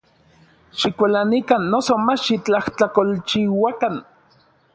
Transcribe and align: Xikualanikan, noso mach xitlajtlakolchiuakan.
Xikualanikan, 0.79 1.61
noso 1.73 1.93
mach 2.05 2.21
xitlajtlakolchiuakan. 2.27 3.95